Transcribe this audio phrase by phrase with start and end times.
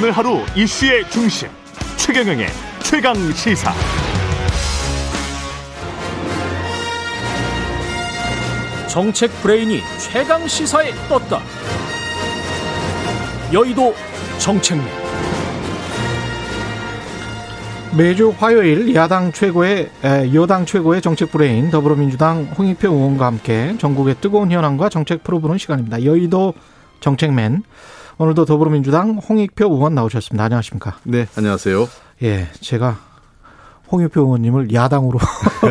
[0.00, 1.48] 오늘 하루 이슈의 중심
[1.96, 2.46] 최경영의
[2.84, 3.72] 최강 시사.
[8.88, 11.40] 정책 브레인이 최강 시사에 떴다.
[13.52, 13.92] 여의도
[14.38, 14.86] 정책맨.
[17.96, 19.90] 매주 화요일 야당 최고의
[20.32, 26.04] 여당 최고의 정책 브레인 더불어민주당 홍익표 의원과 함께 정국의 뜨거운 현안과 정책 풀어보는 시간입니다.
[26.04, 26.54] 여의도
[27.00, 27.64] 정책맨
[28.18, 30.44] 오늘도 더불어민주당 홍익표 의원 나오셨습니다.
[30.44, 30.98] 안녕하십니까?
[31.04, 31.86] 네, 안녕하세요.
[32.24, 32.98] 예, 제가
[33.92, 35.20] 홍익표 의원님을 야당으로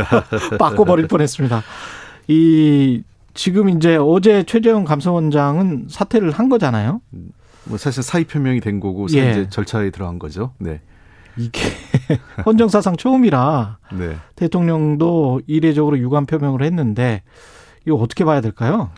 [0.57, 1.61] 바꿔버릴 뻔했습니다.
[2.29, 7.01] 이 지금 이제 어제 최재형 감사원장은 사퇴를 한 거잖아요.
[7.65, 9.29] 뭐 사실 사의 표명이 된 거고 예.
[9.31, 10.53] 이제 절차에 들어간 거죠.
[10.57, 10.79] 네.
[11.35, 11.61] 이게
[12.45, 14.15] 헌정사상 처음이라 네.
[14.37, 17.23] 대통령도 이례적으로 유감 표명을 했는데
[17.85, 18.89] 이거 어떻게 봐야 될까요?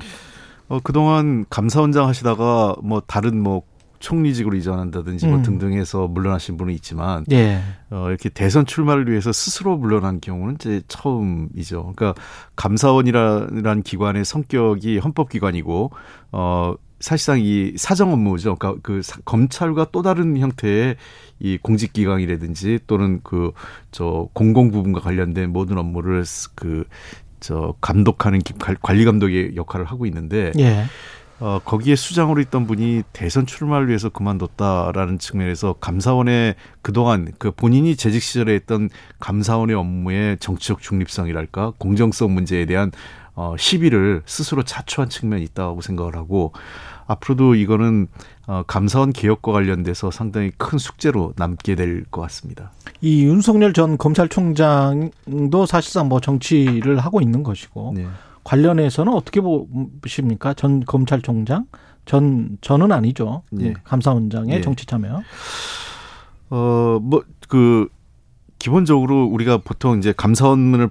[0.70, 3.64] 어 그동안 감사원장 하시다가 뭐 다른 뭐
[4.00, 5.44] 총리직으로 이전한다든지 뭐 음.
[5.44, 7.60] 등등 해서 물러나신 분은 있지만 예.
[7.90, 11.94] 어, 이렇게 대선 출마를 위해서 스스로 물러난 경우는 이제 처음이죠.
[11.96, 12.14] 그러니까
[12.56, 15.92] 감사원이라는 기관의 성격이 헌법기관이고
[16.32, 18.56] 어 사실상 이 사정 업무죠.
[18.56, 20.96] 그러니까 그 검찰과 또 다른 형태의
[21.40, 23.52] 이 공직기강이라든지 또는 그
[23.92, 26.24] 저 공공 부분과 관련된 모든 업무를
[26.56, 26.86] 그
[27.40, 28.42] 저 감독하는
[28.82, 30.86] 관리 감독의 역할을 하고 있는데 예.
[31.42, 38.22] 어, 거기에 수장으로 있던 분이 대선 출마를 위해서 그만뒀다라는 측면에서 감사원의 그동안 그 본인이 재직
[38.22, 42.92] 시절에 했던 감사원의 업무의 정치적 중립성이랄까 공정성 문제에 대한
[43.36, 46.52] 어, 시비를 스스로 자초한 측면이 있다고 생각을 하고
[47.14, 48.08] 앞으로도 이거는
[48.48, 52.72] 어, 감사원 개혁과 관련돼서 상당히 큰 숙제로 남게 될 것 같습니다.
[53.02, 58.06] 이 윤석열 전 검찰총장도 사실상 뭐 정치를 하고 있는 것이고 네.
[58.44, 60.54] 관련해서는 어떻게 보십니까?
[60.54, 61.66] 전 검찰총장
[62.06, 63.42] 전 저는 아니죠.
[63.52, 63.74] 네.
[63.84, 64.62] 감사원장의 네.
[64.62, 65.22] 정치 참여.
[66.50, 67.88] 어뭐 그
[68.60, 70.90] 기본적으로 우리가 보통 이제 감사원을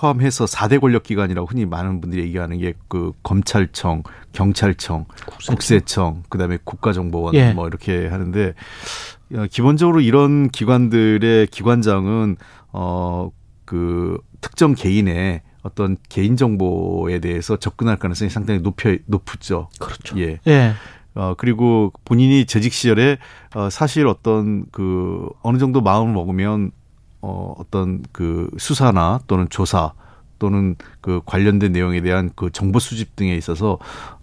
[0.00, 4.02] 포함해서 4대 권력 기관이라고 흔히 많은 분들이 얘기하는 게 그 검찰청,
[4.32, 7.52] 경찰청, 국세청, 국세청 그다음에 국가정보원 예.
[7.52, 8.54] 뭐 이렇게 하는데
[9.34, 12.36] 어, 기본적으로 이런 기관들의 기관장은
[12.72, 13.30] 어
[13.70, 19.68] 그 특정 개인의 어떤 개인 정보에 대해서 접근할 가능성이 상당히 높여 높죠.
[19.78, 20.18] 그렇죠.
[20.18, 20.40] 예.
[20.48, 20.72] 예.
[21.14, 23.18] 어, 그리고 본인이 재직 시절에
[23.54, 26.72] 어, 사실 어떤 그 어느 정도 마음을 먹으면
[27.22, 29.92] 어, 어떤 그 수사나 또는 조사
[30.38, 33.78] 또는 그 관련된 내용에 대한 그 정보 수집 등에 있어서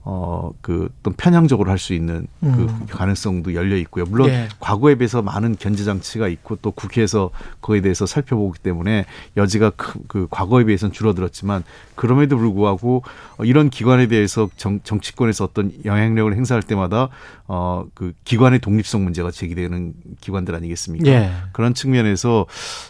[0.09, 2.85] 어 그 또 편향적으로 할 수 있는 그 음.
[2.89, 4.05] 가능성도 열려 있고요.
[4.05, 4.47] 물론 예.
[4.59, 7.29] 과거에 비해서 많은 견제 장치가 있고 또 국회에서
[7.61, 9.05] 그거에 대해서 살펴보기 때문에
[9.37, 11.63] 여지가 그, 그 과거에 비해서는 줄어들었지만
[11.95, 13.03] 그럼에도 불구하고
[13.43, 17.09] 이런 기관에 대해서 정, 정치권에서 어떤 영향력을 행사할 때마다
[17.47, 21.07] 어 그 기관의 독립성 문제가 제기되는 기관들 아니겠습니까?
[21.07, 21.31] 예.
[21.53, 22.45] 그런 측면에서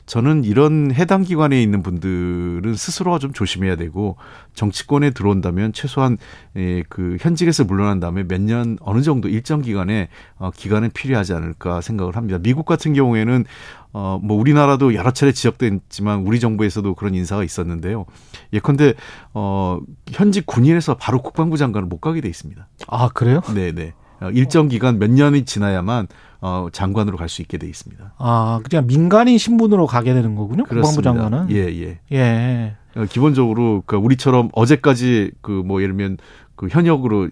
[0.06, 4.18] 저는 이런 해당 기관에 있는 분들은 스스로가 좀 조심해야 되고
[4.56, 6.18] 정치권에 들어온다면 최소한
[6.56, 11.82] 예, 그 현직에서 물러난 다음에 몇 년 어느 정도 일정 기간에 어, 기간은 필요하지 않을까
[11.82, 12.40] 생각을 합니다.
[12.42, 13.46] 미국 같은 경우에는
[13.94, 18.06] 어, 뭐 우리나라도 여러 차례 지적됐지만 우리 정부에서도 그런 인사가 있었는데요.
[18.54, 18.94] 예컨대
[19.34, 19.80] 어,
[20.12, 22.68] 현직 군인에서 바로 국방부 장관을 못 가게 돼 있습니다.
[22.88, 23.42] 아 그래요?
[23.54, 23.94] 네네.
[24.22, 26.08] 어, 일정 기간 몇 년이 지나야만
[26.42, 28.14] 어, 장관으로 갈 수 있게 돼 있습니다.
[28.20, 30.64] 아, 그냥 민간인 신분으로 가게 되는 거군요.
[30.66, 31.12] 그렇습니다.
[31.12, 31.56] 국방부 장관은.
[31.56, 32.00] 예, 예.
[32.12, 32.76] 예.
[32.96, 36.18] 어, 기본적으로 그 우리처럼 어제까지 그 뭐 예를 들면
[36.58, 37.30] 그 현역으로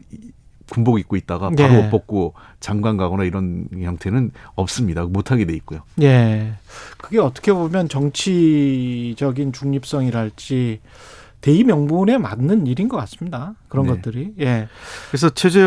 [0.70, 1.78] 군복 입고 있다가 바로 예.
[1.78, 5.04] 옷 벗고 장관 가거나 이런 형태는 없습니다.
[5.04, 5.82] 못하게 돼 있고요.
[6.02, 6.54] 예.
[6.98, 10.80] 그게 어떻게 보면 정치적인 중립성이랄지
[11.42, 13.54] 대의 명분에 맞는 일인 것 같습니다.
[13.68, 13.92] 그런 네.
[13.92, 14.34] 것들이.
[14.40, 14.68] 예.
[15.10, 15.62] 그래서 최재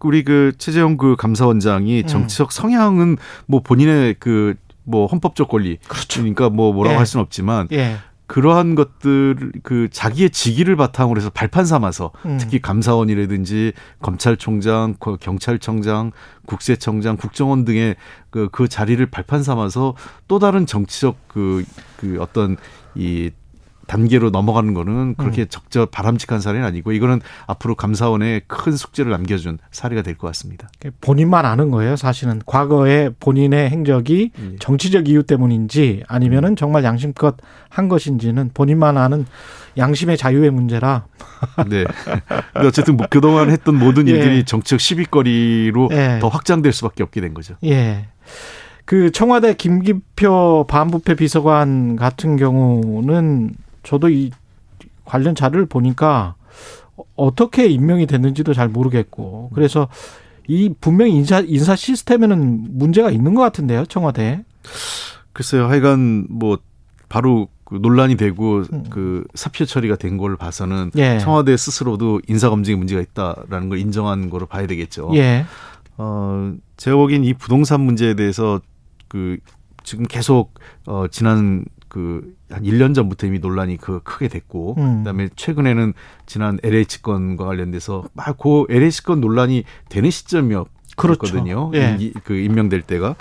[0.00, 2.06] 우리 그 최재형 그 감사원장이 음.
[2.06, 3.16] 정치적 성향은
[3.46, 4.54] 뭐 본인의 그
[4.84, 6.20] 뭐 헌법적 권리 그렇죠.
[6.20, 6.98] 그러니까 뭐 뭐라고 예.
[6.98, 7.96] 할 수는 없지만 예.
[8.26, 12.38] 그러한 것들 그 자기의 직위를 바탕으로 해서 발판 삼아서 음.
[12.38, 16.12] 특히 감사원이라든지 검찰총장, 경찰청장,
[16.46, 17.96] 국세청장, 국정원 등의
[18.30, 19.94] 그, 그 자리를 발판 삼아서
[20.26, 21.64] 또 다른 정치적 그,
[21.96, 22.56] 그 어떤
[22.94, 23.30] 이
[23.86, 25.46] 단계로 넘어가는 거는 그렇게 음.
[25.48, 30.68] 적절 바람직한 사례는 아니고 이거는 앞으로 감사원에 큰 숙제를 남겨준 사례가 될 것 같습니다.
[31.00, 32.40] 본인만 아는 거예요, 사실은.
[32.46, 34.56] 과거에 본인의 행적이 예.
[34.60, 36.56] 정치적 이유 때문인지 아니면은 음.
[36.56, 37.36] 정말 양심껏
[37.68, 39.26] 한 것인지는 본인만 아는
[39.76, 41.06] 양심의 자유의 문제라.
[41.68, 41.84] 네.
[42.52, 44.12] 근데 어쨌든 뭐 그동안 했던 모든 예.
[44.12, 44.44] 일들이 예.
[44.44, 46.18] 정치적 시비거리로 예.
[46.20, 47.56] 더 확장될 수밖에 없게 된 거죠.
[47.64, 48.06] 예.
[48.84, 53.54] 그 청와대 김기표 반부패 비서관 같은 경우는
[53.84, 54.30] 저도 이
[55.04, 56.34] 관련 자료를 보니까
[57.16, 59.88] 어떻게 임명이 됐는지도 잘 모르겠고 그래서
[60.46, 64.44] 이 분명히 인사 인사 시스템에는 문제가 있는 것 같은데요, 청와대.
[65.32, 66.58] 글쎄요, 하여간 뭐
[67.08, 68.84] 바로 그 논란이 되고 음.
[68.90, 71.18] 그 사표 처리가 된 걸 봐서는 예.
[71.18, 75.10] 청와대 스스로도 인사 검증에 문제가 있다라는 걸 인정한 거로 봐야 되겠죠.
[75.14, 75.44] 예.
[75.96, 78.60] 어, 제가 보기엔 이 부동산 문제에 대해서
[79.08, 79.38] 그
[79.82, 80.54] 지금 계속
[80.86, 84.98] 어 지난 그 한 1년 전부터 이미 논란이 그 크게 됐고 음.
[84.98, 85.92] 그다음에 최근에는
[86.26, 91.20] 지난 LH 건과 관련돼서 막 그 LH 건 논란이 되는 시점이었 그렇죠.
[91.20, 91.70] 거든요.
[91.74, 91.96] 예.
[91.98, 93.16] 이- 그 임명될 때가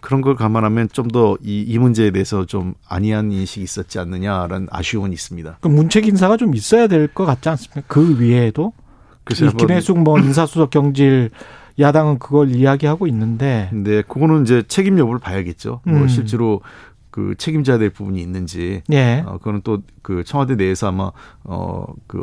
[0.00, 5.12] 그런 걸 감안하면 좀 더 이 이 문제에 대해서 좀 안이한 인식이 있었지 않느냐라는 아쉬움은
[5.12, 5.58] 있습니다.
[5.60, 7.82] 그 문책 인사가 좀 있어야 될 것 같지 않습니까?
[7.88, 8.72] 그 위에도
[9.24, 11.30] 글쎄요, 김혜숙 뭐 인사수석 경질
[11.78, 15.80] 야당은 그걸 이야기하고 있는데 근데 그거는 이제 책임 여부를 봐야겠죠.
[15.86, 15.98] 음.
[15.98, 16.60] 뭐 실제로
[17.14, 19.22] 그 책임져야 될 부분이 있는지 예.
[19.24, 21.10] 어, 그거는 또 그 청와대 내에서 아마
[21.42, 22.22] 어그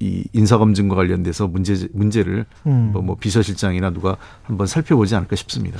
[0.00, 2.90] 이 인사 검증과 관련돼서 문제 문제를 음.
[2.92, 5.78] 뭐, 뭐 비서실장이나 누가 한번 살펴보지 않을까 싶습니다.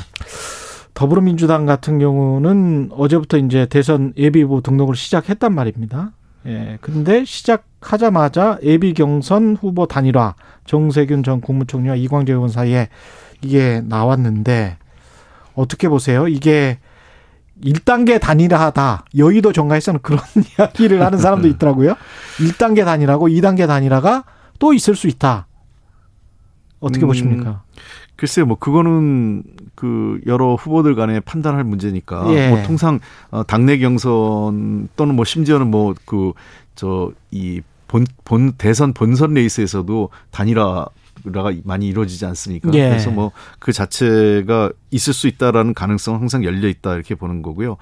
[0.93, 6.13] 더불어민주당 같은 경우는 어제부터 이제 대선 예비후보 등록을 시작했단 말입니다.
[6.47, 6.79] 예.
[6.83, 10.35] 근데 시작하자마자 예비 경선 후보 단일화
[10.67, 12.91] 정세균 전 국무총리와 이광재 의원 사이에
[13.41, 14.77] 이게 나왔는데
[15.55, 16.29] 어떻게 보세요?
[16.29, 16.79] 이게
[17.65, 19.05] 1단계 단일화다.
[19.17, 20.21] 여의도 정가에서는 그런
[20.59, 21.95] 이야기를 하는 사람도 있더라고요.
[22.39, 24.25] 1단계 단일화고 2단계 단일화가
[24.59, 25.47] 또 있을 수 있다.
[26.81, 27.63] 어떻게 음, 보십니까?
[28.17, 29.43] 글쎄요, 뭐 그거는
[29.75, 32.49] 그 여러 후보들 간에 판단할 문제니까 예.
[32.49, 33.01] 뭐 통상
[33.31, 36.33] 어, 당내 경선 또는 뭐 심지어는 뭐 그
[36.77, 40.87] 저 이 본 본 대선 본선 레이스에서도 단일화
[41.33, 42.71] 가 많이 이루어지지 않습니까?
[42.75, 42.89] 예.
[42.91, 47.77] 그래서 뭐 그 자체가 있을 수 있다라는 가능성은 항상 열려 있다 이렇게 보는 거고요.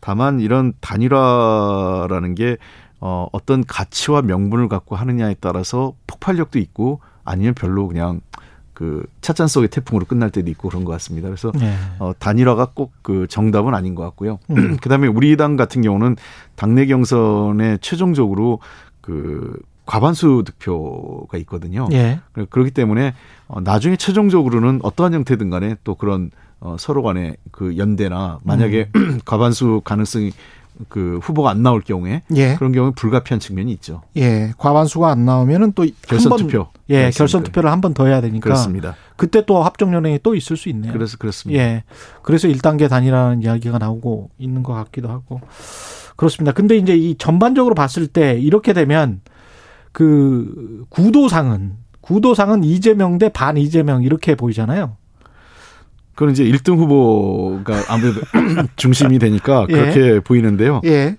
[0.00, 2.56] 다만 이런 단일화라는 게
[3.00, 8.20] 어, 어떤 가치와 명분을 갖고 하느냐에 따라서 폭발력도 있고 아니면 별로 그냥
[8.72, 11.28] 그 찻잔 속의 태풍으로 끝날 때도 있고 그런 것 같습니다.
[11.28, 11.74] 그래서 예.
[11.98, 14.38] 어, 단일화가 꼭 그 정답은 아닌 것 같고요.
[14.50, 14.76] 음.
[14.82, 16.16] 그다음에 우리 당 같은 경우는
[16.56, 18.58] 당내 경선에 최종적으로
[19.00, 21.88] 그 과반수 득표가 있거든요.
[21.92, 22.20] 예.
[22.50, 23.14] 그렇기 때문에
[23.48, 26.30] 어, 나중에 최종적으로는 어떠한 형태든 간에 또 그런
[26.60, 29.20] 어, 서로 간의 그 연대나 만약에 음.
[29.24, 30.32] 과반수 가능성이
[30.88, 32.54] 그 후보가 안 나올 경우에 예.
[32.56, 34.02] 그런 경우에 불가피한 측면이 있죠.
[34.18, 36.66] 예, 과반수가 안 나오면은 또 결선 한 번, 투표.
[36.90, 37.18] 예, 그렇습니다.
[37.18, 38.42] 결선 투표를 한 번 더 해야 되니까.
[38.44, 38.94] 그렇습니다.
[39.16, 40.92] 그때 또 합정 연행이 또 있을 수 있네요.
[40.92, 41.62] 그래서 그렇습니다.
[41.62, 41.84] 예.
[42.22, 45.40] 그래서 1단계 단위라는 이야기가 나오고 있는 것 같기도 하고.
[46.16, 46.52] 그렇습니다.
[46.52, 49.20] 근데 이제 이 전반적으로 봤을 때 이렇게 되면
[49.96, 51.72] 그 구도상은
[52.02, 54.94] 구도상은 이재명 대 반 이재명 이렇게 보이잖아요.
[56.14, 58.20] 그건 이제 1등 후보가 아무래도
[58.76, 59.72] 중심이 되니까 예.
[59.72, 60.82] 그렇게 보이는데요.
[60.84, 61.16] 예.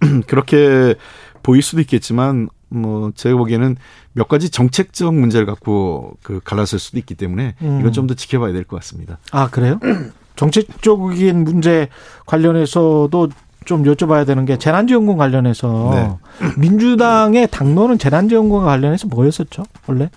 [0.26, 0.96] 그렇게
[1.44, 3.76] 보일 수도 있겠지만 뭐 제가 보기에는
[4.12, 7.78] 몇 가지 정책적 문제를 갖고 그 갈라설 수도 있기 때문에 음.
[7.80, 9.18] 이건 좀 더 지켜봐야 될 것 같습니다.
[9.30, 9.78] 아, 그래요?
[10.34, 11.88] 정책적인 문제
[12.26, 13.28] 관련해서도
[13.66, 16.50] 좀 여쭤봐야 되는 게 재난지원금 관련해서 네.
[16.56, 19.64] 민주당의 당론은 재난지원금과 관련해서 뭐였었죠?
[19.86, 20.08] 원래?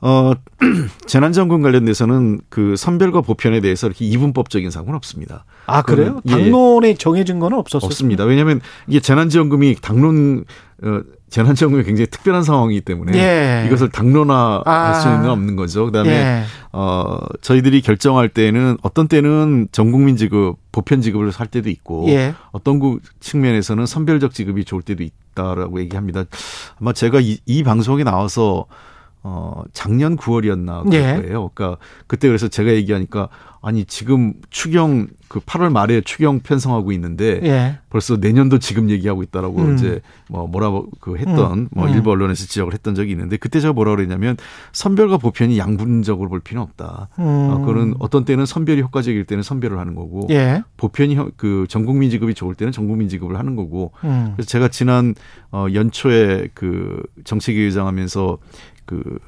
[0.00, 0.32] 어,
[1.06, 5.44] 재난지원금 관련돼서는 그 선별과 보편에 대해서 이렇게 이분법적인 사고는 없습니다.
[5.66, 6.20] 아, 그래요?
[6.22, 6.50] 그거는, 예.
[6.50, 7.86] 당론에 정해진 거는 없었어요?
[7.86, 8.24] 없습니다.
[8.24, 10.44] 왜냐하면 이게 재난지원금이 당론
[10.82, 11.00] 어,
[11.30, 13.66] 재난지원금이 굉장히 특별한 상황이기 때문에 예.
[13.66, 14.94] 이것을 당론화할 아.
[14.94, 15.86] 수는 없는 거죠.
[15.86, 16.42] 그다음에 예.
[16.72, 22.34] 어, 저희들이 결정할 때는 어떤 때는 전국민 지급, 보편 지급을 할 때도 있고 예.
[22.50, 26.24] 어떤 구 측면에서는 선별적 지급이 좋을 때도 있다라고 얘기합니다.
[26.80, 28.66] 아마 제가 이, 이 방송에 나와서
[29.22, 31.22] 어, 작년 9월이었나 그럴 예.
[31.22, 31.50] 거예요.
[31.54, 31.76] 그러니까
[32.06, 33.28] 그때 그래서 제가 얘기하니까
[33.62, 37.78] 아니 지금 추경 그 8월 말에 추경 편성하고 있는데 예.
[37.90, 39.74] 벌써 내년도 지금 얘기하고 있다라고 음.
[39.74, 41.68] 이제 뭐 뭐라고 그 했던 음.
[41.70, 41.92] 뭐 음.
[41.94, 44.36] 일부 언론에서 지적을 했던 적이 있는데 그때 제가 뭐라 그랬냐면
[44.72, 47.08] 선별과 보편이 양분적으로 볼 필요는 없다.
[47.18, 47.22] 음.
[47.24, 50.62] 어, 그거는 어떤 때는 선별이 효과적일 때는 선별을 하는 거고 예.
[50.78, 54.32] 보편이 혀- 그 전국민 지급이 좋을 때는 전국민 지급을 하는 거고 음.
[54.34, 55.14] 그래서 제가 지난
[55.52, 58.38] 어 연초에 그 정책위 의장하면서
[58.86, 59.18] 그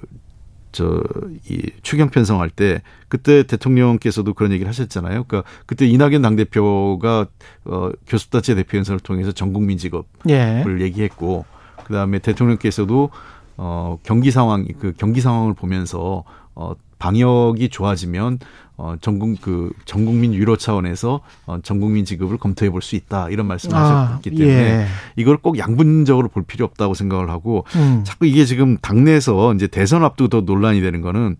[0.72, 5.24] 저이 추경 편성할 때 그때 대통령께서도 그런 얘기를 하셨잖아요.
[5.24, 7.26] 그러니까 그때 이낙연 당 대표가
[7.64, 10.64] 어 교섭단체 대표 연설을 통해서 전 국민 지급을 예.
[10.80, 11.44] 얘기했고
[11.84, 13.10] 그다음에 대통령께서도
[13.58, 16.24] 어 경기 상황 그 경기 상황을 보면서
[16.54, 18.38] 어 방역이 좋아지면
[18.76, 23.74] 어 전국 그 전국민 유로 차원에서 어 전국민 지급을 검토해 볼 수 있다 이런 말씀을
[23.74, 24.86] 아, 하셨기 때문에 예.
[25.16, 28.02] 이걸 꼭 양분적으로 볼 필요 없다고 생각을 하고 음.
[28.04, 31.36] 자꾸 이게 지금 당내에서 이제 대선 앞두고 더 논란이 되는 거는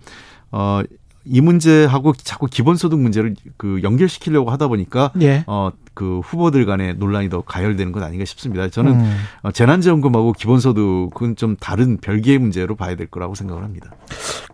[0.50, 0.82] 어
[1.24, 5.44] 이 문제하고 자꾸 기본소득 문제를 그 연결시키려고 하다 보니까 예.
[5.46, 8.68] 어그 후보들 간의 논란이 더 가열되는 것 아닌가 싶습니다.
[8.68, 9.16] 저는 음.
[9.42, 13.92] 어, 재난지원금하고 기본소득은 좀 다른 별개의 문제로 봐야 될 거라고 생각을 합니다.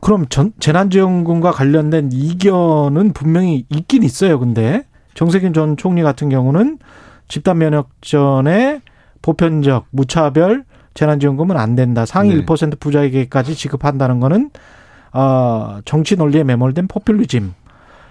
[0.00, 4.38] 그럼 전, 재난지원금과 관련된 이견은 분명히 있긴 있어요.
[4.38, 4.84] 근데
[5.14, 6.78] 정세균 전 총리 같은 경우는
[7.28, 8.82] 집단 면역전에
[9.22, 12.04] 보편적 무차별 재난지원금은 안 된다.
[12.04, 12.44] 상위 네.
[12.44, 14.50] 1% 부자에게까지 지급한다는 거는
[15.12, 17.54] 어, 정치 논리에 매몰된 포퓰리즘.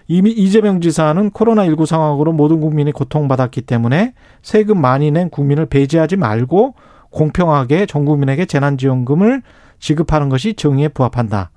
[0.09, 6.75] 이미 이재명 지사는 코로나19 상황으로 모든 국민이 고통받았기 때문에 세금 많이 낸 국민을 배제하지 말고
[7.09, 9.41] 공평하게 전 국민에게 재난지원금을
[9.79, 11.51] 지급하는 것이 정의에 부합한다.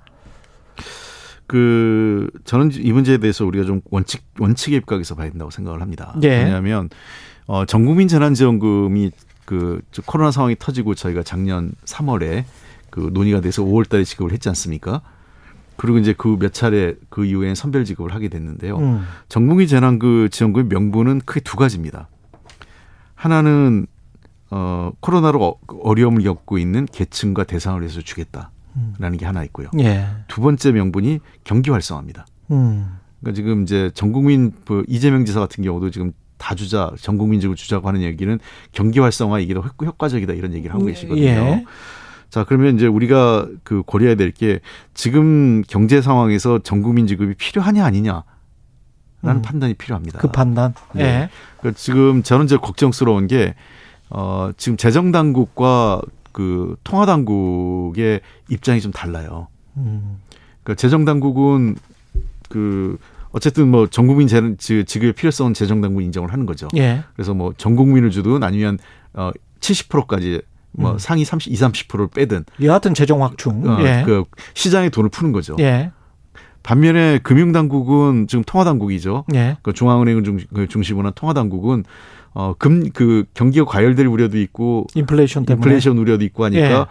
[1.47, 6.15] 그 저는 이 문제에 대해서 우리가 좀 원칙 원칙에 입각해서 봐야 된다고 생각을 합니다.
[6.23, 6.43] 예.
[6.43, 6.89] 왜냐하면
[7.47, 9.11] 어 전 국민 재난지원금이
[9.45, 12.45] 그저 코로나 상황이 터지고 저희가 작년 3월에
[12.89, 15.01] 그 논의가 돼서 5월달에 지급을 했지 않습니까?
[15.77, 18.77] 그리고 이제 그 몇 차례 그 이후에 선별 지급을 하게 됐는데요.
[18.77, 19.03] 음.
[19.29, 22.07] 전국민 재난 그 지원금의 명분은 크게 두 가지입니다.
[23.15, 23.87] 하나는
[24.49, 29.69] 어 코로나로 어- 어려움을 겪고 있는 계층과 대상을 해서 주겠다라는 게 하나 있고요.
[29.79, 30.05] 예.
[30.27, 32.25] 두 번째 명분이 경기 활성화입니다.
[32.51, 32.97] 음.
[33.21, 37.87] 그러니까 지금 이제 전국민 그 이재명 지사 같은 경우도 지금 다 주자 전 국민적으로 주자고
[37.87, 38.39] 하는 얘기는
[38.71, 41.23] 경기 활성화 효- 효과적이다 이런 얘기를 하고 계시거든요.
[41.23, 41.65] 예.
[42.31, 44.61] 자 그러면 이제 우리가 그 고려해야 될 게
[44.95, 48.23] 지금 경제 상황에서 전 국민 지급이 필요하냐 아니냐
[49.21, 49.43] 라는 음.
[49.43, 50.17] 판단이 필요합니다.
[50.17, 50.73] 그 판단.
[50.95, 51.03] 네.
[51.03, 51.29] 예.
[51.59, 53.53] 그러니까 지금 저는 이제 걱정스러운 게
[54.09, 59.47] 어, 지금 재정 당국과 그 통화 당국의 입장이 좀 달라요.
[59.77, 60.17] 음.
[60.63, 61.75] 그러니까 재정 당국은
[62.49, 62.97] 그
[63.31, 66.67] 어쨌든 뭐 전 국민 재- 지- 지급의 필요성은 재정 당국이 인정을 하는 거죠.
[66.77, 67.03] 예.
[67.15, 68.77] 그래서 뭐 전 국민을 주든 아니면
[69.13, 70.41] 어 70%까지
[70.73, 70.97] 뭐 음.
[70.97, 73.67] 상위 30, 20, 30%를 빼든 여하튼 재정 확충.
[73.69, 74.03] 어, 예.
[74.05, 74.23] 그
[74.53, 75.55] 시장에 돈을 푸는 거죠.
[75.59, 75.91] 예.
[76.63, 79.25] 반면에 금융 당국은 지금 통화 당국이죠.
[79.33, 79.57] 예.
[79.63, 81.83] 그 중앙은행을 중, 그 중심으로 한 통화 당국은
[82.33, 85.59] 어 금 그 경기가 과열될 우려도 있고 인플레이션 때문에.
[85.59, 86.85] 인플레이션 우려도 있고 하니까 예.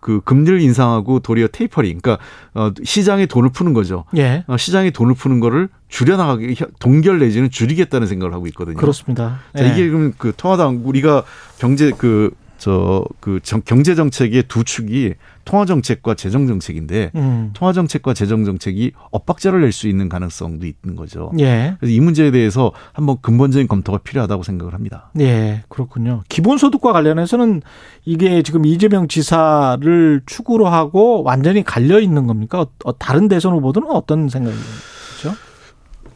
[0.00, 4.04] 그 금리를 인상하고 도리어 테이퍼링, 그러니까 어 시장에 돈을 푸는 거죠.
[4.16, 4.42] 예.
[4.48, 8.76] 어, 시장에 돈을 푸는 거를 줄여나가게 혀- 동결 내지는 줄이겠다는 생각을 하고 있거든요.
[8.78, 9.38] 그렇습니다.
[9.56, 9.70] 자, 예.
[9.72, 11.22] 이게 그럼 그 통화당 우리가
[11.58, 15.14] 경제 그 저그 경제 정책의 두 축이
[15.46, 17.50] 통화 정책과 재정 정책인데 음.
[17.54, 21.32] 통화 정책과 재정 정책이 엇박자를 낼 수 있는 가능성도 있는 거죠.
[21.38, 21.76] 예.
[21.78, 25.10] 그래서 이 문제에 대해서 한번 근본적인 검토가 필요하다고 생각을 합니다.
[25.18, 26.22] 예, 그렇군요.
[26.28, 27.62] 기본소득과 관련해서는
[28.04, 32.60] 이게 지금 이재명 지사를 축으로 하고 완전히 갈려 있는 겁니까?
[32.60, 35.34] 어, 어, 다른 대선 후보들은 어떤 생각이죠?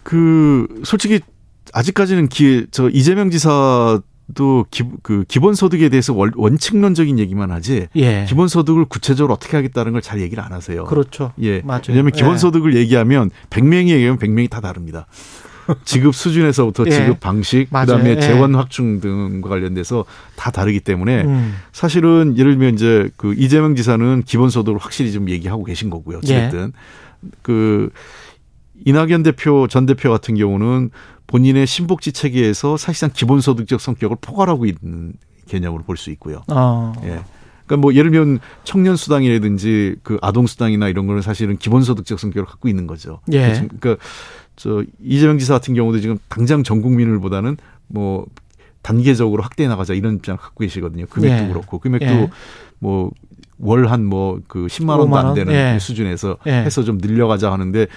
[0.02, 1.20] 그 솔직히
[1.72, 4.00] 아직까지는 기, 저 이재명 지사
[4.32, 8.24] 도 기, 그 기본소득에 대해서 원, 원칙론적인 얘기만 하지 예.
[8.26, 10.84] 기본소득을 구체적으로 어떻게 하겠다는 걸 잘 얘기를 안 하세요.
[10.84, 11.32] 그렇죠.
[11.42, 11.60] 예.
[11.62, 11.82] 맞아요.
[11.88, 12.18] 왜냐하면 예.
[12.18, 15.06] 기본소득을 얘기하면 100명이 얘기하면 100명이 다 다릅니다.
[15.84, 16.90] 지급 수준에서부터 예.
[16.90, 17.86] 지급 방식, 맞아요.
[17.86, 18.20] 그다음에 예.
[18.20, 20.04] 재원 확충 등과 관련돼서
[20.36, 21.54] 다 다르기 때문에 음.
[21.72, 26.20] 사실은 예를 들면 이제 그 이재명 지사는 기본소득을 확실히 좀 얘기하고 계신 거고요.
[26.28, 26.36] 예.
[26.36, 26.72] 어쨌든
[27.42, 27.90] 그
[28.84, 30.90] 이낙연 대표 전 대표 같은 경우는
[31.34, 35.14] 본인의 신복지 체계에서 사실상 기본소득적 성격을 포괄하고 있는
[35.48, 36.42] 개념으로 볼 수 있고요.
[36.46, 36.92] 어.
[37.02, 37.22] 예.
[37.66, 42.68] 그러니까 뭐 예를 들면 청년 수당이라든지 그 아동 수당이나 이런 거는 사실은 기본소득적 성격을 갖고
[42.68, 43.20] 있는 거죠.
[43.32, 43.66] 예.
[43.68, 43.96] 그러니까
[44.54, 47.56] 저 이재명 지사 같은 경우도 지금 당장 전 국민을 보다는
[47.88, 48.26] 뭐
[48.82, 51.06] 단계적으로 확대해 나가자 이런 입장을 갖고 계시거든요.
[51.06, 51.48] 금액도 예.
[51.48, 52.30] 그렇고 금액도 예.
[52.78, 55.34] 뭐월 한 뭐 그 10만 원도 5만 안 원?
[55.34, 55.78] 되는 예.
[55.80, 56.52] 수준에서 예.
[56.62, 57.88] 해서 좀 늘려가자 하는데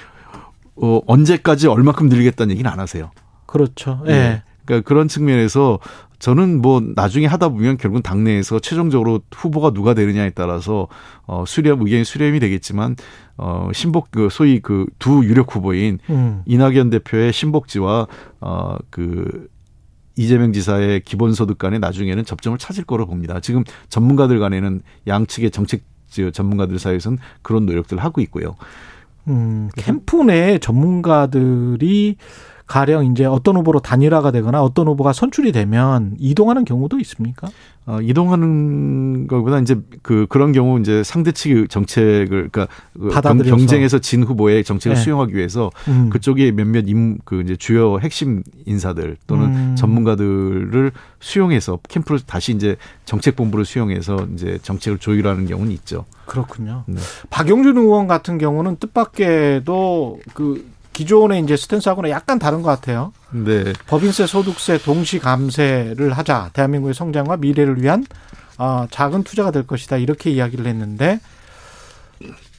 [0.75, 3.11] 어 언제까지 얼마큼 늘리겠다는 얘기는 안 하세요.
[3.47, 4.03] 그렇죠.
[4.07, 4.11] 예.
[4.11, 4.43] 예.
[4.65, 5.79] 그러니까 그런 측면에서
[6.19, 10.87] 저는 뭐 나중에 하다 보면 결국은 당내에서 최종적으로 후보가 누가 되느냐에 따라서
[11.25, 12.95] 어 수렴 의견이 수렴이 되겠지만
[13.37, 16.41] 어 신복 그 소위 그 두 유력 후보인 음.
[16.45, 18.07] 이낙연 대표의 신복지와
[18.39, 19.47] 어그
[20.15, 23.39] 이재명 지사의 기본소득 간에 나중에는 접점을 찾을 거로 봅니다.
[23.39, 25.83] 지금 전문가들 간에는 양측의 정책
[26.33, 28.55] 전문가들 사이에서는 그런 노력들을 하고 있고요.
[29.27, 32.15] 음, 캠프 내 전문가들이
[32.67, 37.47] 가령 이제 어떤 후보로 단일화가 되거나 어떤 후보가 선출이 되면 이동하는 경우도 있습니까?
[37.85, 42.67] 어, 이동하는 것보다 이제 그 그런 경우 이제 상대 측의 정책을 그러니까
[42.99, 43.55] 그 받아들여서.
[43.55, 45.01] 경쟁에서 진 후보의 정책을 네.
[45.01, 46.09] 수용하기 위해서 음.
[46.09, 49.75] 그쪽에 몇몇 임 그 이제 주요 핵심 인사들 또는 음.
[49.75, 56.05] 전문가들을 수용해서 캠프로 다시 이제 정책 본부를 수용해서 이제 정책을 조율하는 경우는 있죠.
[56.25, 56.83] 그렇군요.
[56.87, 56.99] 네.
[57.29, 60.65] 박영준 의원 같은 경우는 뜻밖에도 그
[60.97, 63.13] 기존의 이제 스탠스하고는 약간 다른 것 같아요.
[63.29, 63.71] 네.
[63.85, 66.49] 법인세, 소득세 동시 감세를 하자.
[66.53, 68.03] 대한민국의 성장과 미래를 위한
[68.57, 69.97] 어, 작은 투자가 될 것이다.
[69.97, 71.19] 이렇게 이야기를 했는데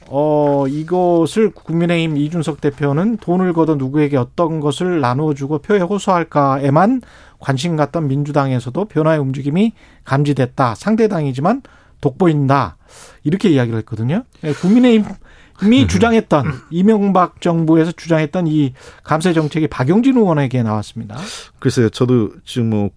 [0.07, 7.03] 어, 이것을 국민의힘 이준석 대표는 돈을 걷어 누구에게 어떤 것을 나누어주고 표에 호소할까에만
[7.41, 9.73] 관심 갖던 민주당에서도 변화의 움직임이
[10.05, 10.77] 감지됐다.
[10.77, 11.63] 상대당이지만
[12.01, 12.77] 돋보인다.
[13.25, 14.23] 이렇게 이야기를 했거든요.
[14.45, 15.07] 예, 국민의힘
[15.63, 21.17] 이 주장했던 이명박 정부에서 주장했던 이 감세 정책이 박용진 의원에게 나왔습니다.
[21.59, 22.91] 글쎄요, 저도 지금 뭐,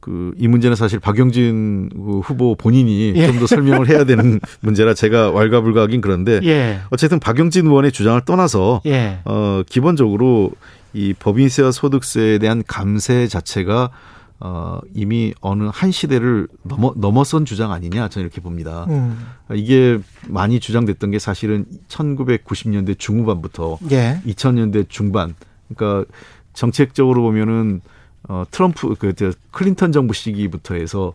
[0.00, 3.26] 그, 이 문제는 사실 박영진 그 후보 본인이 예.
[3.26, 6.80] 좀더 설명을 해야 되는 문제라 제가 왈가불가하긴 그런데 예.
[6.90, 9.18] 어쨌든 박영진 의원의 주장을 떠나서 예.
[9.24, 10.52] 어, 기본적으로
[10.94, 13.90] 이 법인세와 소득세에 대한 감세 자체가
[14.40, 18.86] 어, 이미 어느 한 시대를 넘어, 넘어선 주장 아니냐 저는 이렇게 봅니다.
[18.88, 19.18] 음.
[19.52, 24.20] 이게 많이 주장됐던 게 사실은 1990년대 중후반부터 예.
[24.26, 25.34] 2000년대 중반
[25.74, 26.10] 그러니까
[26.52, 27.80] 정책적으로 보면은
[28.28, 31.14] 어 트럼프 그 저, 클린턴 정부 시기부터 해서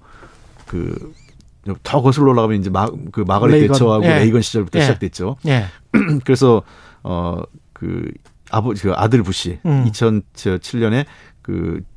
[0.67, 1.13] 그
[1.83, 3.73] 더 거슬러 올라가면 이제 마, 그 마가렛 레이건.
[3.73, 4.19] 대처하고 예.
[4.19, 4.83] 레이건 시절부터 예.
[4.83, 5.37] 시작됐죠.
[5.47, 5.65] 예.
[6.25, 6.61] 그래서
[7.03, 8.11] 어그
[8.51, 9.85] 아버지 그 아들 부시 음.
[9.89, 11.05] 2007년에
[11.41, 11.92] 그 어,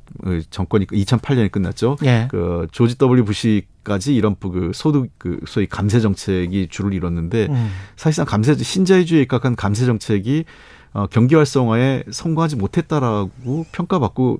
[0.49, 1.97] 정권이 2008년에 끝났죠.
[2.05, 2.27] 예.
[2.29, 7.69] 그 조지 W 부시까지 이런 그 소득 그 소위 감세 정책이 주를 이뤘는데 음.
[7.95, 10.45] 사실상 감세 신자유주의에 입각한 감세 정책이
[10.93, 14.39] 어, 경기 활성화에 성공하지 못했다라고 평가받고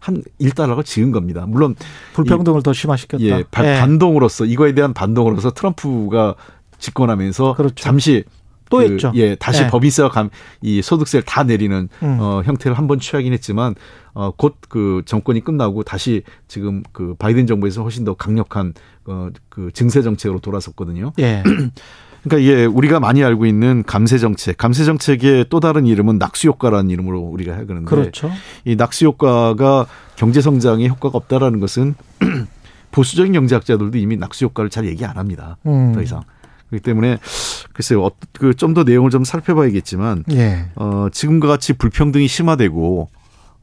[0.00, 1.44] 한 일단락을 지은 겁니다.
[1.46, 1.76] 물론
[2.14, 3.22] 불평등을 더 심화시켰다.
[3.22, 6.34] 예, 바- 반동으로서 이거에 대한 반동으로서 트럼프가
[6.78, 7.74] 집권하면서 그렇죠.
[7.76, 8.24] 잠시
[8.72, 9.12] 또 그, 했죠.
[9.14, 9.66] 예, 다시 예.
[9.68, 10.30] 법인세와 감,
[10.62, 12.16] 이 소득세를 다 내리는 음.
[12.20, 13.74] 어, 형태를 한 번 취하긴 했지만
[14.14, 18.72] 어, 곧 그 정권이 끝나고 다시 지금 그 바이든 정부에서 훨씬 더 강력한
[19.04, 21.12] 어, 그 증세 정책으로 돌아섰거든요.
[21.18, 21.42] 예.
[22.24, 26.88] 그러니까 이게 우리가 많이 알고 있는 감세 정책, 감세 정책의 또 다른 이름은 낙수 효과라는
[26.90, 28.30] 이름으로 우리가 하그는데 그렇죠.
[28.64, 29.86] 이 낙수 효과가
[30.16, 31.94] 경제 성장에 효과가 없다라는 것은
[32.92, 35.56] 보수적인 경제학자들도 이미 낙수 효과를 잘 얘기 안 합니다.
[35.66, 35.92] 음.
[35.94, 36.22] 더 이상.
[36.72, 37.18] 그렇기 때문에
[37.74, 40.70] 글쎄요, 그 좀 더 내용을 좀 살펴봐야겠지만 예.
[40.76, 43.08] 어, 지금과 같이 불평등이 심화되고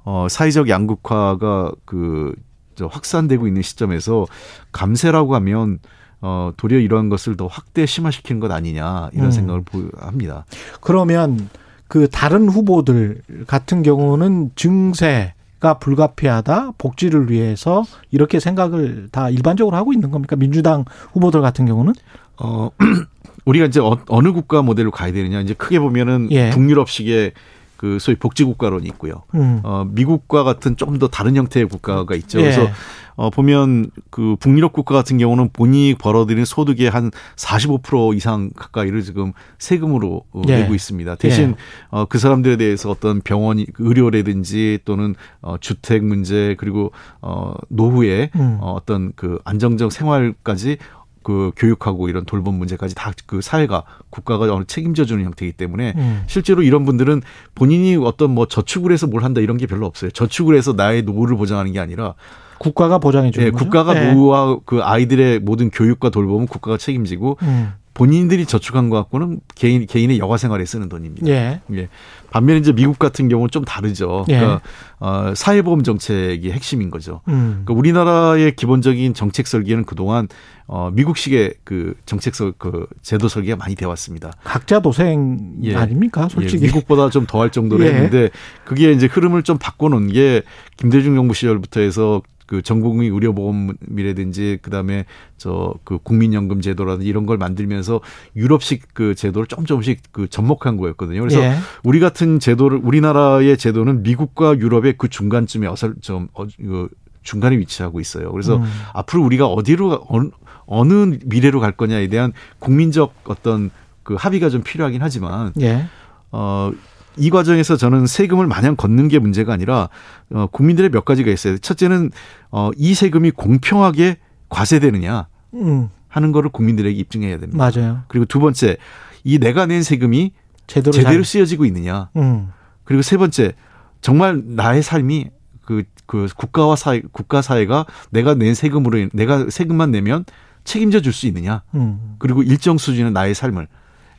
[0.05, 4.27] 어, 사회적 양극화가 그저 확산되고 있는 시점에서
[4.71, 5.79] 감세라고 하면
[6.21, 9.31] 어, 도리어 이러한 것을 더 확대 심화시키는 것 아니냐 이런 음.
[9.31, 10.45] 생각을 보- 합니다.
[10.81, 11.49] 그러면
[11.87, 19.91] 그 다른 후보들 같은 경우는 증세 가 불가피하다 복지를 위해서 이렇게 생각을 다 일반적으로 하고
[19.91, 20.37] 있는 겁니까?
[20.37, 21.93] 민주당 후보들 같은 경우는
[22.39, 22.69] 어,
[23.45, 26.49] 우리가 이제 어, 느 국가 모델로 가야 되느냐 이제 크게 보면은 예.
[26.51, 27.33] 북유럽식의
[27.79, 29.23] 그 소위 복지 국가론이 있고요.
[29.35, 29.61] 음.
[29.63, 32.39] 어, 미국과 같은 좀더 다른 형태의 국가가 있죠.
[32.39, 32.43] 예.
[32.43, 32.67] 그래서
[33.15, 39.31] 어, 보면 그 북유럽 국가 같은 경우는 본인이 벌어들인 소득의 한 45% 이상 가까이를 지금
[39.59, 40.61] 세금으로 어, 예.
[40.61, 41.15] 내고 있습니다.
[41.15, 41.55] 대신 예.
[41.89, 48.57] 어, 그 사람들에 대해서 어떤 병원 의료라든지 또는 어, 주택 문제 그리고 어, 노후에 음.
[48.59, 50.77] 어, 어떤 그 안정적 생활까지
[51.23, 56.23] 그 교육하고 이런 돌봄 문제까지 다 그 사회가 국가가 어느 책임져 주는 형태이기 때문에 음.
[56.27, 57.21] 실제로 이런 분들은
[57.53, 60.09] 본인이 어떤 뭐 저축을 해서 뭘 한다 이런 게 별로 없어요.
[60.11, 62.15] 저축을 해서 나의 노후를 보장하는 게 아니라
[62.57, 63.63] 국가가 보장해 주는 예, 거죠.
[63.63, 64.11] 국가가 예.
[64.11, 67.73] 노후와 그 아이들의 모든 교육과 돌봄은 국가가 책임지고 음.
[67.93, 71.27] 본인들이 저축한 것 갖고는 개인 개인의 여가 생활에 쓰는 돈입니다.
[71.27, 71.61] 예.
[71.73, 71.89] 예.
[72.31, 74.25] 반면에 이제 미국 같은 경우는 좀 다르죠.
[74.29, 74.37] 예.
[74.37, 74.61] 그러니까
[74.99, 77.21] 어, 사회보험 정책이 핵심인 거죠.
[77.27, 77.63] 음.
[77.65, 80.27] 그러니까 우리나라의 기본적인 정책 설계는 그동안
[80.67, 84.31] 어, 미국식의 그 정책 설, 그 제도 설계가 많이 되어 왔습니다.
[84.43, 85.75] 각자 도생 예.
[85.75, 86.29] 아닙니까?
[86.29, 86.63] 솔직히.
[86.63, 87.89] 예, 미국보다 좀 더 할 정도로 예.
[87.89, 88.29] 했는데
[88.65, 90.43] 그게 이제 흐름을 좀 바꿔 놓은 게
[90.77, 95.05] 김대중 정부 시절부터 해서 그 전국민 의료보험이라든지 그다음에
[95.37, 98.01] 저 그 국민연금 제도라든지 이런 걸 만들면서
[98.35, 101.19] 유럽식 그 제도를 좀 조금씩 그 접목한 거였거든요.
[101.21, 101.53] 그래서 예.
[101.83, 106.89] 우리 같은 제도를 우리나라의 제도는 미국과 유럽의 그 중간쯤에 어설 좀 어, 그
[107.21, 108.31] 중간에 위치하고 있어요.
[108.31, 108.63] 그래서 음.
[108.93, 110.29] 앞으로 우리가 어디로 가- 어느,
[110.65, 113.69] 어느 미래로 갈 거냐에 대한 국민적 어떤
[114.01, 115.85] 그 합의가 좀 필요하긴 하지만 예.
[116.31, 116.71] 어,
[117.19, 119.89] 이 과정에서 저는 세금을 마냥 걷는 게 문제가 아니라
[120.31, 121.57] 어, 국민들의 몇 가지가 있어요.
[121.57, 122.11] 첫째는
[122.51, 124.17] 어, 이 세금이 공평하게
[124.49, 125.89] 과세되느냐 음.
[126.07, 127.57] 하는 거를 국민들에게 입증해야 됩니다.
[127.71, 128.01] 맞아요.
[128.07, 128.77] 그리고 두 번째,
[129.23, 130.31] 이 내가 낸 세금이
[130.65, 132.09] 제대로 제대로 잘- 쓰여지고 있느냐.
[132.15, 132.49] 음.
[132.83, 133.53] 그리고 세 번째,
[134.01, 135.29] 정말 나의 삶이
[135.61, 140.25] 그, 그 국가와 사회, 국가 사회가 내가 낸 세금으로, 인- 내가 세금만 내면
[140.63, 141.61] 책임져 줄 수 있느냐.
[141.75, 142.15] 음.
[142.17, 143.67] 그리고 일정 수준의 나의 삶을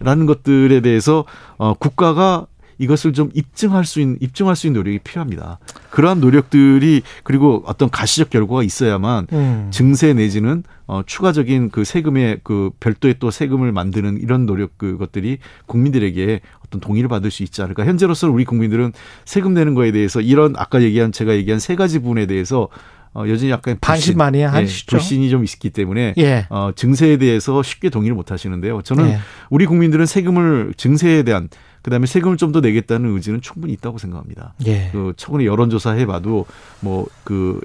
[0.00, 1.24] 라는 것들에 대해서
[1.58, 2.46] 어 국가가
[2.80, 5.58] 이것을 좀 입증할 수 있는 입증할 수 있는 노력이 필요합니다.
[5.90, 9.68] 그러한 노력들이 그리고 어떤 가시적 결과가 있어야만 음.
[9.70, 16.40] 증세 내지는 어 추가적인 그 세금의 그 별도의 또 세금을 만드는 이런 노력 그것들이 국민들에게
[16.66, 17.84] 어떤 동의를 받을 수 있지 않을까.
[17.84, 18.92] 현재로서는 우리 국민들은
[19.26, 22.68] 세금 내는 거에 대해서 이런 아까 얘기한 제가 얘기한 세 가지 부분에 대해서
[23.12, 24.86] 어, 여전히 약간 반신반의하시죠.
[24.86, 26.46] 예, 불신이 좀 있기 때문에 예.
[26.48, 28.82] 어, 증세에 대해서 쉽게 동의를 못 하시는데요.
[28.82, 29.18] 저는 예.
[29.50, 31.48] 우리 국민들은 세금을 증세에 대한
[31.82, 34.54] 그다음에 세금을 좀 더 내겠다는 의지는 충분히 있다고 생각합니다.
[34.66, 34.88] 예.
[34.92, 36.46] 그 최근에 여론조사 해봐도
[36.80, 37.60] 뭐그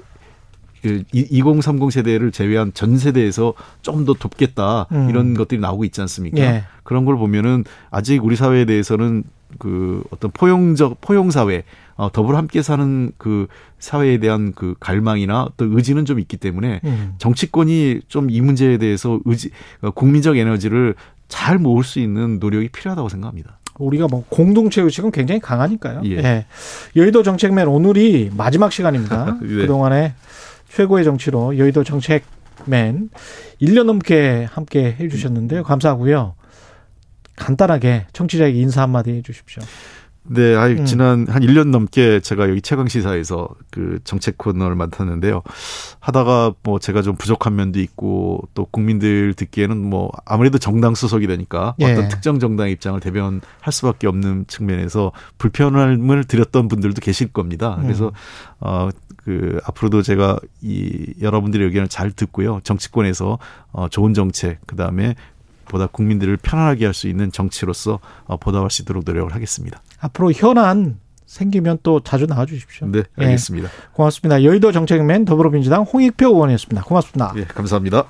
[0.84, 5.08] 그2030 세대를 제외한 전 세대에서 좀 더 돕겠다 음.
[5.10, 6.38] 이런 것들이 나오고 있지 않습니까?
[6.38, 6.64] 예.
[6.84, 9.24] 그런 걸 보면은 아직 우리 사회에 대해서는
[9.58, 11.64] 그 어떤 포용적 포용 사회
[11.96, 13.46] 어, 더불어 함께 사는 그
[13.78, 17.14] 사회에 대한 그 갈망이나 어떤 의지는 좀 있기 때문에 음.
[17.18, 19.50] 정치권이 좀 이 문제에 대해서 의지
[19.80, 20.94] 어, 국민적 에너지를
[21.28, 23.58] 잘 모을 수 있는 노력이 필요하다고 생각합니다.
[23.78, 26.02] 우리가 뭐 공동체 의식은 굉장히 강하니까요.
[26.04, 26.16] 예.
[26.18, 26.46] 예.
[26.94, 29.38] 여의도 정책맨 오늘이 마지막 시간입니다.
[29.40, 29.48] 네.
[29.62, 30.14] 그동안에
[30.68, 33.10] 최고의 정치로 여의도 정책맨
[33.60, 35.62] 1년 넘게 함께 해 주셨는데요.
[35.62, 36.34] 감사하고요.
[37.36, 39.62] 간단하게 청취자에게 인사 한마디 해 주십시오.
[40.28, 40.84] 네, 아이, 음.
[40.84, 45.42] 지난 한 1년 넘게 제가 여기 최강시사에서 그 정책 코너를 맡았는데요.
[46.00, 51.74] 하다가 뭐 제가 좀 부족한 면도 있고 또 국민들 듣기에는 뭐 아무래도 정당 소속이 되니까
[51.80, 51.92] 예.
[51.92, 57.78] 어떤 특정 정당 입장을 대변할 수밖에 없는 측면에서 불편함을 드렸던 분들도 계실 겁니다.
[57.82, 58.12] 그래서
[58.60, 62.60] 어, 그 앞으로도 제가 이 여러분들의 의견을 잘 듣고요.
[62.62, 63.38] 정치권에서
[63.72, 65.16] 어, 좋은 정책, 그 다음에
[65.66, 69.82] 보다 국민들을 편안하게 할 수 있는 정치로서 어, 보답할 수 있도록 노력을 하겠습니다.
[70.00, 72.86] 앞으로 현안 생기면 또 자주 나와 주십시오.
[72.86, 73.24] 네, 예.
[73.24, 73.68] 알겠습니다.
[73.92, 74.44] 고맙습니다.
[74.44, 76.82] 여의도 정책맨 더불어민주당 홍익표 의원이었습니다.
[76.84, 77.32] 고맙습니다.
[77.36, 78.04] 예, 감사합니다.